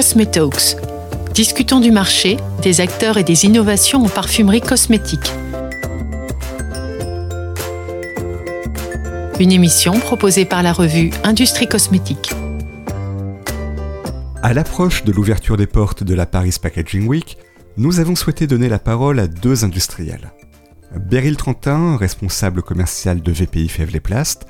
[0.00, 0.78] Cosmetalks.
[1.34, 5.30] Discutons du marché, des acteurs et des innovations en parfumerie cosmétique.
[9.38, 12.32] Une émission proposée par la revue Industrie Cosmétique.
[14.42, 17.36] À l'approche de l'ouverture des portes de la Paris Packaging Week,
[17.76, 20.32] nous avons souhaité donner la parole à deux industriels.
[20.96, 24.46] Beryl Trentin, responsable commercial de VPI Fèvre Plast,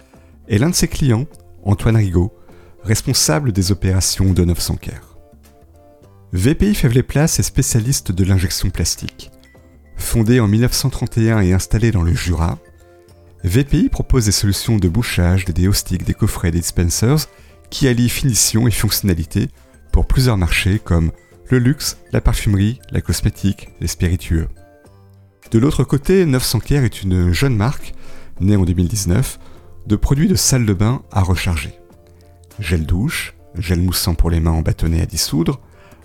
[0.46, 1.26] et l'un de ses clients,
[1.64, 2.32] Antoine Rigaud,
[2.84, 5.09] responsable des opérations de 900 Care.
[6.32, 9.32] VPI Fèvre Plast est spécialiste de l'injection plastique.
[9.96, 12.58] Fondé en 1931 et installé dans le Jura,
[13.42, 17.26] VPI propose des solutions de bouchage, des déostiques, des coffrets, des dispensers
[17.68, 19.48] qui allient finition et fonctionnalité
[19.90, 21.10] pour plusieurs marchés comme
[21.48, 24.46] le luxe, la parfumerie, la cosmétique, les spiritueux.
[25.50, 27.92] De l'autre côté, 900 Care est une jeune marque,
[28.38, 29.40] née en 2019,
[29.88, 31.74] de produits de salle de bain à recharger.
[32.60, 35.60] Gel douche, gel moussant pour les mains en bâtonnet à dissoudre,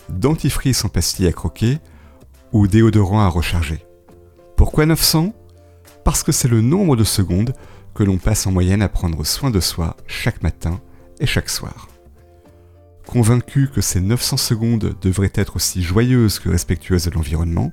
[0.10, 1.80] dentifrice en pastille à croquer
[2.52, 3.86] ou déodorant à recharger.
[4.56, 5.34] Pourquoi 900
[6.04, 7.54] Parce que c'est le nombre de secondes
[7.94, 10.80] que l'on passe en moyenne à prendre soin de soi chaque matin
[11.20, 11.88] et chaque soir.
[13.08, 17.72] Convaincu que ces 900 secondes devraient être aussi joyeuses que respectueuses de l'environnement,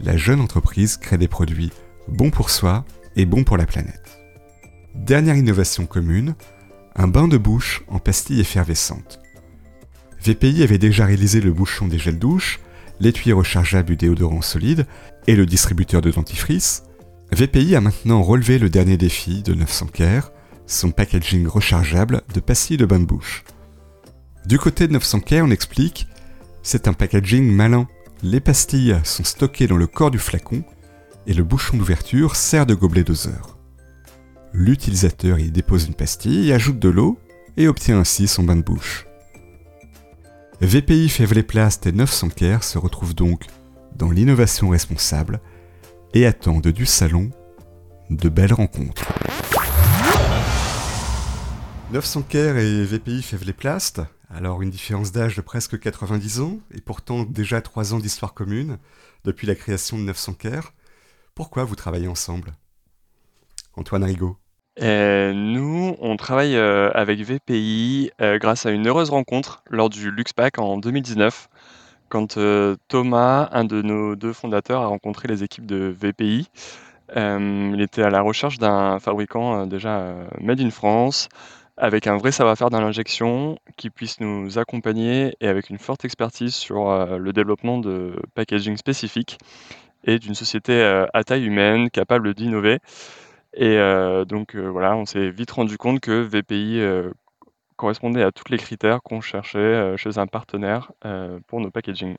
[0.00, 1.72] la jeune entreprise crée des produits
[2.08, 2.84] bons pour soi
[3.16, 4.18] et bons pour la planète.
[4.94, 6.34] Dernière innovation commune,
[6.96, 9.20] un bain de bouche en pastille effervescente.
[10.24, 12.60] VPI avait déjà réalisé le bouchon des gels douche,
[12.98, 14.86] l'étui rechargeable du déodorant solide
[15.26, 16.84] et le distributeur de dentifrice.
[17.32, 20.32] VPI a maintenant relevé le dernier défi de 900 Care,
[20.66, 23.44] son packaging rechargeable de pastilles de bain de bouche.
[24.46, 26.06] Du côté de 900 Care, on explique
[26.62, 27.86] c'est un packaging malin
[28.22, 30.64] les pastilles sont stockées dans le corps du flacon
[31.26, 33.58] et le bouchon d'ouverture sert de gobelet doseur.
[34.54, 37.18] L'utilisateur y dépose une pastille, ajoute de l'eau
[37.58, 39.04] et obtient ainsi son bain de bouche.
[40.60, 43.46] VPI Plast et 900 Care se retrouvent donc
[43.96, 45.40] dans l'innovation responsable
[46.14, 47.30] et attendent du salon
[48.10, 49.04] de belles rencontres.
[51.92, 53.24] 900 Care et VPI
[53.56, 54.00] Plast
[54.34, 58.78] alors une différence d'âge de presque 90 ans, et pourtant déjà 3 ans d'histoire commune,
[59.22, 60.72] depuis la création de 900 Care.
[61.36, 62.54] Pourquoi vous travaillez ensemble?
[63.74, 64.36] Antoine Rigaud.
[64.82, 70.10] Euh, nous, on travaille euh, avec VPI euh, grâce à une heureuse rencontre lors du
[70.10, 71.48] LuxPack en 2019,
[72.08, 72.38] quand
[72.88, 76.48] Thomas, un de nos deux fondateurs, a rencontré les équipes de VPI.
[77.16, 81.28] il était à la recherche d'un fabricant déjà made in France,
[81.76, 86.54] avec un vrai savoir-faire dans l'injection, qui puisse nous accompagner et avec une forte expertise
[86.54, 86.86] sur
[87.18, 89.38] le développement de packaging spécifiques
[90.04, 92.78] et d'une société à taille humaine capable d'innover.
[93.56, 96.82] Et euh, donc voilà, on s'est vite rendu compte que VPI
[97.76, 100.92] correspondait à tous les critères qu'on cherchait chez un partenaire
[101.46, 102.16] pour nos packaging.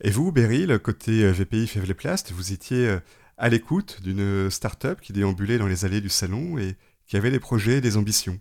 [0.00, 1.66] Et vous, Beryl, côté VPI
[1.96, 2.98] Plast, vous étiez
[3.36, 6.76] à l'écoute d'une start-up qui déambulait dans les allées du salon et
[7.06, 8.38] qui avait des projets et des ambitions.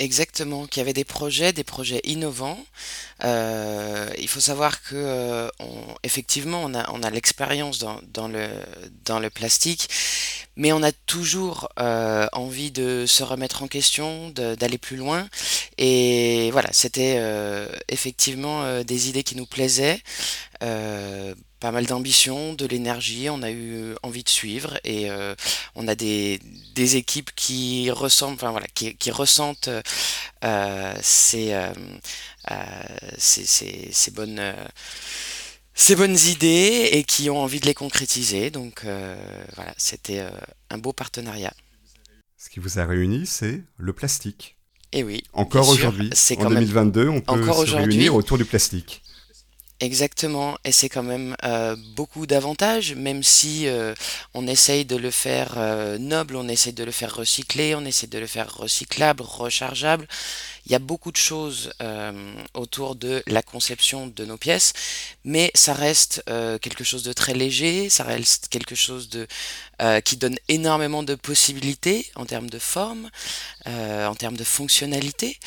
[0.00, 2.58] Exactement, qu'il y avait des projets, des projets innovants.
[3.22, 5.50] Euh, il faut savoir que euh,
[6.02, 8.48] effectivement, on a, on a l'expérience dans, dans, le,
[9.04, 9.90] dans le plastique,
[10.56, 15.28] mais on a toujours euh, envie de se remettre en question, d'aller plus loin.
[15.76, 17.20] Et voilà, c'était
[17.88, 20.00] effectivement des idées qui nous plaisaient
[21.60, 25.34] pas mal d'ambition, de l'énergie, on a eu euh, envie de suivre et euh,
[25.74, 26.40] on a des,
[26.74, 29.68] des, équipes qui ressemblent, enfin voilà, qui, qui ressentent
[30.42, 31.54] euh, ces,
[33.18, 34.54] ces, ces, bonnes
[35.74, 38.50] ces bonnes idées et qui ont envie de les concrétiser.
[38.50, 38.84] Donc
[39.54, 40.24] voilà, c'était
[40.70, 41.52] un beau partenariat.
[42.38, 44.56] Ce qui vous a réuni, c'est le plastique.
[44.92, 45.22] Et oui.
[45.34, 49.02] Encore aujourd'hui, en 2022, on peut se réunir autour du plastique.
[49.82, 53.94] Exactement, et c'est quand même euh, beaucoup d'avantages, même si euh,
[54.34, 58.10] on essaye de le faire euh, noble, on essaye de le faire recycler, on essaye
[58.10, 60.06] de le faire recyclable, rechargeable.
[60.66, 61.72] Il y a beaucoup de choses
[62.54, 64.74] autour de la conception de nos pièces,
[65.24, 66.22] mais ça reste
[66.60, 69.26] quelque chose de très léger, ça reste quelque chose de
[70.04, 73.10] qui donne énormément de possibilités en termes de forme,
[73.66, 75.38] en termes de fonctionnalité.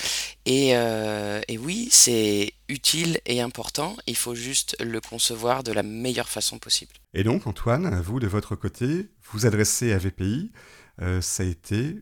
[0.46, 6.28] Et, et oui, c'est utile et important, il faut juste le concevoir de la meilleure
[6.28, 6.94] façon possible.
[7.14, 10.52] Et donc Antoine, vous de votre côté, vous adressez à VPI,
[11.02, 12.02] euh, ça a été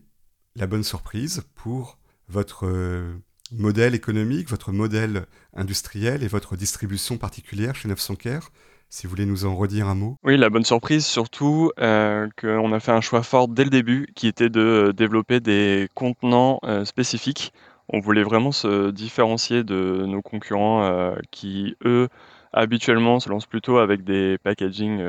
[0.56, 1.98] la bonne surprise pour
[2.28, 3.12] votre euh,
[3.52, 8.50] modèle économique, votre modèle industriel et votre distribution particulière chez 900 Care
[8.88, 10.18] si vous voulez nous en redire un mot.
[10.22, 14.06] Oui, la bonne surprise surtout euh, qu'on a fait un choix fort dès le début
[14.14, 17.54] qui était de développer des contenants spécifiques
[17.92, 22.08] On voulait vraiment se différencier de nos concurrents qui, eux,
[22.52, 25.02] habituellement se lancent plutôt avec des packaging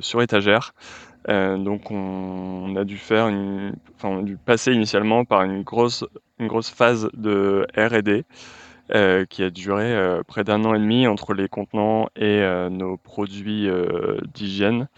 [0.00, 0.74] sur étagère.
[1.28, 6.04] donc on, a dû faire une, enfin, on a dû passer initialement par une grosse,
[6.74, 8.24] phase de R&D
[8.94, 12.68] euh, qui a duré euh, près d'un an et demi entre les contenants et euh,
[12.68, 13.66] nos produits
[14.34, 14.88] d'hygiène.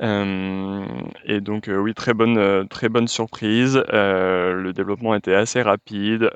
[0.00, 3.82] Et donc oui, très bonne, très bonne surprise.
[3.90, 6.30] le développement était assez rapide.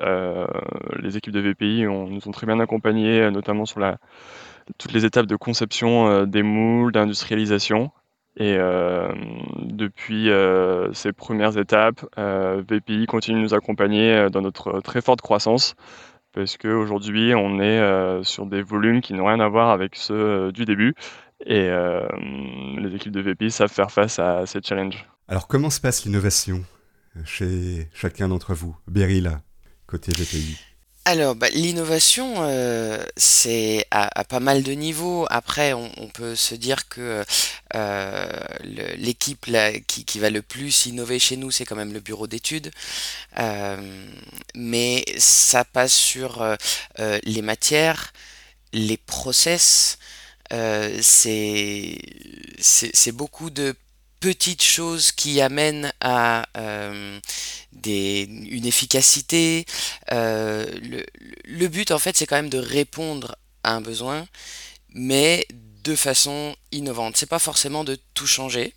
[0.99, 3.81] les équipes de VPI nous ont très bien accompagnés, notamment sur
[4.77, 7.91] toutes les étapes de conception des moules, d'industrialisation.
[8.39, 8.57] Et
[9.59, 10.29] depuis
[10.93, 15.75] ces premières étapes, VPI continue de nous accompagner dans notre très forte croissance
[16.37, 20.13] parce qu'aujourd'hui, on est euh, sur des volumes qui n'ont rien à voir avec ceux
[20.13, 20.93] euh, du début.
[21.45, 22.07] Et euh,
[22.77, 25.07] les équipes de VP savent faire face à ces challenges.
[25.27, 26.63] Alors, comment se passe l'innovation
[27.25, 29.39] chez chacun d'entre vous Beryl,
[29.87, 30.57] côté VPI
[31.07, 35.25] alors, bah, l'innovation, euh, c'est à, pas mal de niveaux.
[35.29, 37.23] Après, on, peut se dire que
[37.75, 38.29] euh,
[38.97, 39.49] l'équipe
[39.87, 42.71] qui, va le plus innover chez nous, c'est quand même le bureau d'études.
[43.39, 44.05] Euh,
[44.53, 46.45] mais ça passe sur
[46.97, 48.11] les matières,
[48.73, 49.99] les process.
[50.49, 51.97] C'est
[52.59, 53.75] c'est beaucoup de
[54.19, 57.19] petites choses qui amènent à euh,
[57.73, 59.65] des, une efficacité.
[60.11, 61.05] Euh, le,
[61.45, 64.27] le, but, en fait, c'est quand même de répondre à un besoin,
[64.93, 65.47] mais
[65.87, 67.15] de façon innovante.
[67.15, 68.73] C'est pas forcément de tout changer.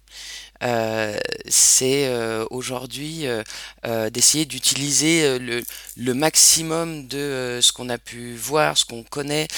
[0.63, 1.19] Euh,
[1.49, 8.85] c'est euh, aujourd'hui euh, d'essayer d'utiliser le, maximum de ce qu'on a pu voir, ce
[8.85, 9.49] qu'on connaît.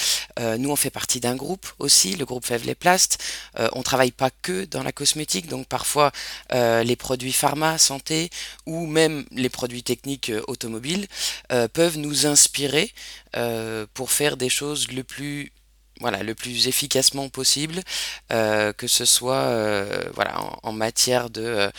[0.59, 3.23] nous, on fait partie d'un groupe aussi, le groupe Fèvre les Plastes.
[3.73, 6.13] on travaille pas que dans la cosmétique, donc parfois
[6.53, 8.31] les produits pharma, santé
[8.67, 11.07] ou même les produits techniques automobiles
[11.73, 12.93] peuvent nous inspirer
[13.95, 15.53] pour faire des choses le plus
[16.03, 17.81] voilà, le plus efficacement possible,
[18.33, 20.03] euh, que ce soit euh,
[20.63, 21.71] en, matière de,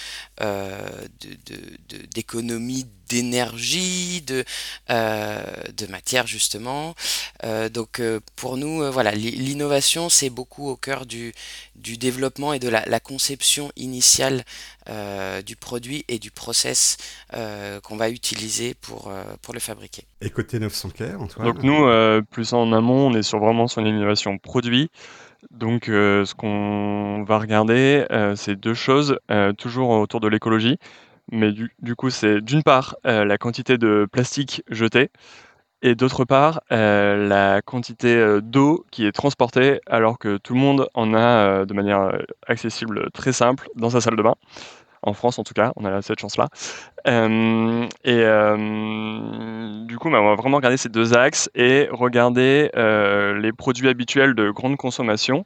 [0.42, 1.08] euh,
[2.14, 4.44] d'économie d'énergie, de,
[4.90, 6.96] de matière justement.
[7.72, 8.02] donc
[8.36, 11.34] pour nous, voilà, l'innovation c'est beaucoup au cœur du,
[11.76, 14.44] du développement et de la, conception initiale
[15.46, 16.98] du produit et du process
[17.32, 19.12] qu'on va utiliser pour,
[19.42, 20.04] pour le fabriquer.
[20.22, 20.90] Et côté 900
[21.20, 21.48] Antoine?
[21.48, 21.88] Donc nous,
[22.32, 24.90] plus en amont, on est sur vraiment sur l'innovation produit.
[25.52, 28.06] Donc ce qu'on va regarder,
[28.36, 29.18] c'est deux choses,
[29.58, 30.78] toujours autour de l'écologie.
[31.32, 35.10] Mais du, coup, c'est d'une part la quantité de plastique jeté
[35.82, 41.14] et d'autre part la quantité d'eau qui est transportée alors que tout le monde en
[41.14, 42.12] a de manière
[42.48, 44.36] accessible très simple dans sa salle de bain
[45.04, 46.50] en France en tout cas, on a cette chance-là.
[47.08, 52.72] Euh, et euh, du coup, bah, on va vraiment regarder ces deux axes et regarder
[52.76, 55.46] euh, les produits habituels de grande consommation,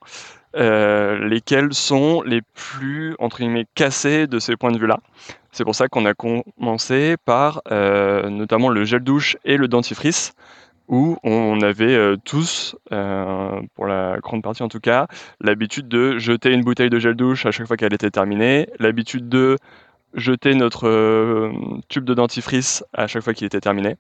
[0.54, 5.00] lesquels sont les plus, entre guillemets, cassés de ces points de vue-là.
[5.52, 10.34] C'est pour ça qu'on a commencé par notamment le gel douche et le dentifrice
[10.88, 15.08] où on avait euh, tous, euh, pour la grande partie en tout cas,
[15.42, 19.28] l'habitude de jeter une bouteille de gel douche à chaque fois qu'elle était terminée, l'habitude
[19.30, 19.58] de
[20.14, 21.52] jeter notre euh,
[21.90, 23.96] tube de dentifrice à chaque fois qu'il était terminé.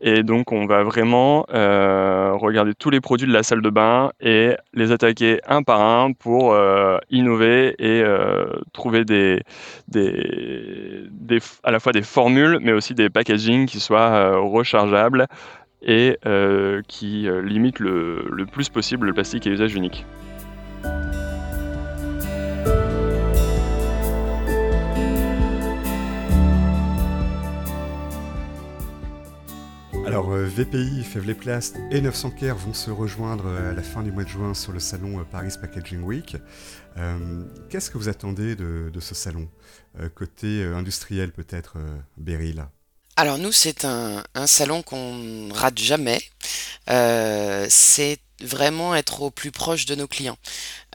[0.00, 4.54] Et donc on va vraiment regarder tous les produits de la salle de bain et
[4.74, 6.54] les attaquer un par un pour
[7.10, 8.04] innover et
[8.74, 9.04] trouver
[11.62, 15.26] à la fois des formules mais aussi des packaging qui soient rechargeables,
[15.84, 20.06] et euh, qui euh, limite le, le, plus possible le plastique à usage unique.
[30.06, 34.10] Alors euh, VPI, Fèvre Plast et 900 Care vont se rejoindre à la fin du
[34.10, 36.36] mois de juin sur le salon Paris Packaging Week.
[37.68, 39.48] Qu'est-ce que vous attendez de, ce salon
[40.14, 41.78] Côté industriel peut-être,
[42.16, 42.66] Beryl
[43.16, 46.20] alors nous, c'est un, salon qu'on rate jamais.
[46.90, 50.36] Euh, c'est vraiment être au plus proche de nos clients.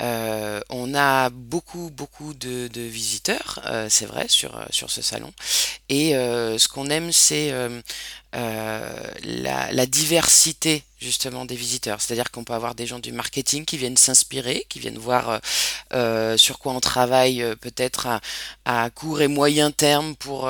[0.01, 5.31] Euh, on a beaucoup beaucoup de, visiteurs, euh, c'est vrai, sur, sur ce salon.
[5.89, 7.51] Et ce qu'on aime, c'est
[8.33, 11.99] la, la, diversité justement des visiteurs.
[12.01, 15.41] C'est-à-dire qu'on peut avoir des gens du marketing qui viennent s'inspirer, qui viennent voir
[16.37, 18.21] sur quoi on travaille peut-être à,
[18.65, 20.49] à, court et moyen terme pour,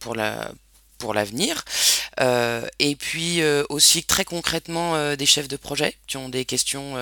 [0.00, 0.50] pour la
[1.02, 1.64] pour l'avenir.
[2.78, 6.94] et puis aussi très concrètement des chefs de projet qui ont des questions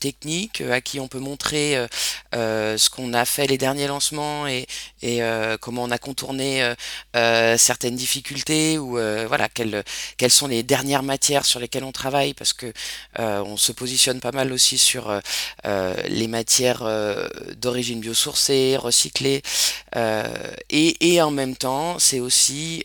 [0.00, 1.86] techniques, à qui on peut montrer
[2.32, 4.66] ce qu'on a fait les derniers lancements et,
[5.02, 5.20] et
[5.60, 6.74] comment on a contourné
[7.58, 9.84] certaines difficultés ou voilà quelles,
[10.16, 12.72] quelles sont les dernières matières sur lesquelles on travaille parce que
[13.18, 15.20] on se positionne pas mal aussi sur
[15.64, 16.82] les matières
[17.56, 19.42] d'origine biosourcée, recyclée
[20.70, 22.82] et, et, en même temps c'est aussi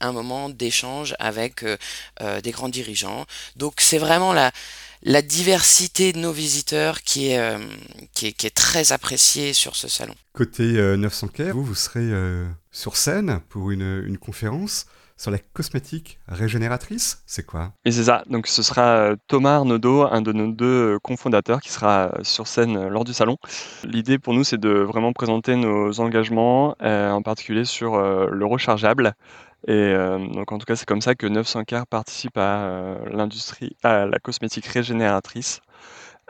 [0.00, 1.64] un moment d'échange avec
[2.42, 3.24] des grands dirigeants.
[3.56, 4.50] Donc c'est vraiment la
[5.04, 7.58] la diversité de nos visiteurs qui est, euh,
[8.14, 10.14] qui est, très appréciée sur ce salon.
[10.32, 10.64] Côté
[10.96, 17.22] 900 euh, vous, vous serez euh, sur scène pour une, conférence sur la cosmétique régénératrice,
[17.24, 17.72] c'est quoi?
[17.84, 22.12] Et c'est ça, donc ce sera Thomas Arnaudot, un de nos deux cofondateurs, qui sera
[22.22, 23.36] sur scène lors du salon.
[23.84, 29.14] L'idée pour nous, c'est de vraiment présenter nos engagements, en particulier sur le rechargeable,
[29.66, 32.98] et euh, donc en tout cas, c'est comme ça que 900 Car participe à euh,
[33.10, 35.60] l'industrie, à la cosmétique régénératrice.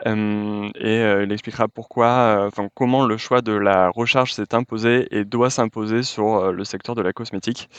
[0.05, 5.23] Euh, et il expliquera pourquoi, enfin comment le choix de la recharge s'est imposé et
[5.23, 7.69] doit s'imposer sur le secteur de la cosmétique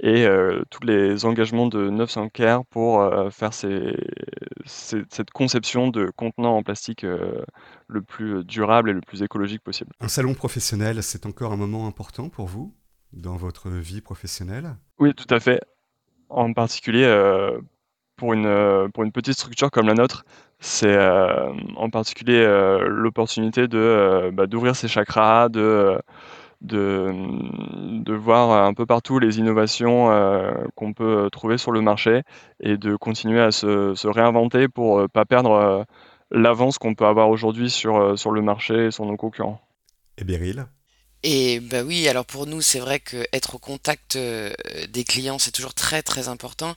[0.00, 0.26] et
[0.70, 8.00] tous les engagements de 900 Care pour faire cette conception de contenant en plastique le
[8.00, 9.92] plus durable et le plus écologique possible.
[10.00, 12.72] Un salon professionnel, c'est encore un moment important pour vous
[13.12, 14.76] dans votre vie professionnelle?
[14.98, 15.60] Oui, tout à fait.
[16.28, 17.58] En particulier, euh,
[18.16, 20.24] pour, une, euh, pour une petite structure comme la nôtre,
[20.60, 22.44] c'est euh, en particulier
[22.88, 26.00] l'opportunité bah, d'ouvrir ses chakras, de,
[26.62, 27.12] de,
[28.02, 30.10] de, voir un peu partout les innovations
[30.74, 32.22] qu'on peut trouver sur le marché
[32.58, 35.86] et de continuer à se, se réinventer pour ne pas perdre
[36.32, 39.60] l'avance qu'on peut avoir aujourd'hui sur, sur le marché et sur nos concurrents.
[40.18, 40.66] Et Beryl?
[41.24, 44.52] Et bah oui, alors pour nous, c'est vrai que être au contact euh,
[44.88, 46.74] des clients, c'est toujours très très important.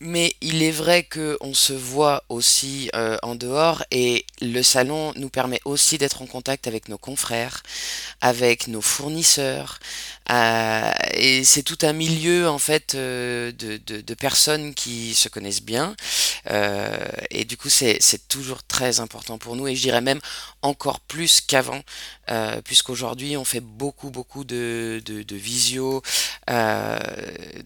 [0.00, 5.30] Mais il est vrai qu'on se voit aussi euh, en dehors et le salon nous
[5.30, 7.62] permet aussi d'être en contact avec nos confrères,
[8.20, 9.78] avec nos fournisseurs.
[10.30, 15.62] Euh, et c'est tout un milieu en fait de, de, de, personnes qui se connaissent
[15.62, 15.94] bien.
[17.30, 20.20] et du coup, c'est toujours très important pour nous et je dirais même
[20.62, 21.80] encore plus qu'avant,
[22.30, 26.02] euh, puisqu'aujourd'hui on fait beaucoup beaucoup de, de, visio,
[26.50, 26.98] euh,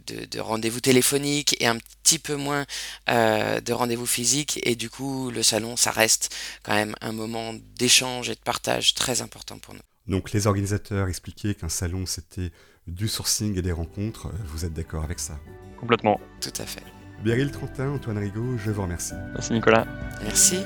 [0.06, 2.64] de, rendez-vous téléphoniques et un petit peu moins
[3.08, 7.54] euh, de rendez-vous physiques et du coup le salon ça reste quand même un moment
[7.76, 9.80] d'échange et de partage très important pour nous.
[10.06, 12.50] Donc les organisateurs expliquaient qu'un salon c'était
[12.86, 15.38] du sourcing et des rencontres, vous êtes d'accord avec ça?
[15.78, 16.20] Complètement.
[16.40, 16.82] Tout à fait.
[17.24, 19.14] Beryl Trentin, Antoine Rigaud, je vous remercie.
[19.34, 19.86] Merci Nicolas.
[20.22, 20.60] Merci.